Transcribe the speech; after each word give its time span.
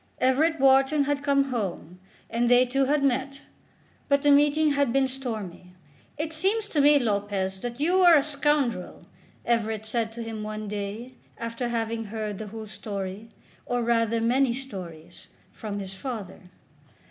Everett 0.17 0.59
Wharton 0.59 1.03
had 1.03 1.21
come 1.21 1.51
home, 1.51 1.99
and 2.27 2.49
they 2.49 2.65
two 2.65 2.85
had 2.85 3.03
met; 3.03 3.41
but 4.09 4.23
the 4.23 4.31
meeting 4.31 4.71
had 4.71 4.91
been 4.91 5.07
stormy. 5.07 5.75
"It 6.17 6.33
seems 6.33 6.67
to 6.69 6.81
me, 6.81 6.97
Lopez, 6.97 7.59
that 7.59 7.79
you 7.79 8.01
are 8.01 8.17
a 8.17 8.23
scoundrel," 8.23 9.05
Everett 9.45 9.85
said 9.85 10.11
to 10.13 10.23
him 10.23 10.41
one 10.41 10.67
day 10.67 11.13
after 11.37 11.67
having 11.69 12.05
heard 12.05 12.39
the 12.39 12.47
whole 12.47 12.65
story, 12.65 13.29
or 13.67 13.83
rather 13.83 14.19
many 14.19 14.53
stories, 14.53 15.27
from 15.51 15.77
his 15.77 15.93
father. 15.93 16.39